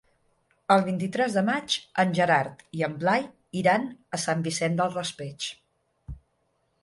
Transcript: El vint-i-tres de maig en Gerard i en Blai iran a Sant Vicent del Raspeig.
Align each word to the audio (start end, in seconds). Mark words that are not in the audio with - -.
El 0.75 0.79
vint-i-tres 0.85 1.35
de 1.39 1.41
maig 1.49 1.75
en 2.03 2.15
Gerard 2.19 2.63
i 2.79 2.81
en 2.87 2.95
Blai 3.03 3.27
iran 3.61 3.85
a 4.19 4.21
Sant 4.23 4.41
Vicent 4.47 4.79
del 4.79 4.95
Raspeig. 4.95 5.51